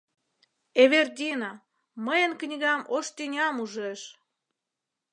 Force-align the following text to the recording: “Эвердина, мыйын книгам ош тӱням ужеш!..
“Эвердина, 0.81 1.51
мыйын 2.05 2.33
книгам 2.39 2.81
ош 2.95 3.05
тӱням 3.15 3.55
ужеш!.. 3.63 4.01